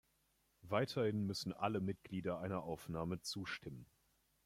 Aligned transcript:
Weiterhin 0.63 1.27
müssen 1.27 1.53
alle 1.53 1.79
Mitglieder 1.79 2.39
einer 2.39 2.63
Aufnahme 2.63 3.21
zustimmen. 3.21 3.85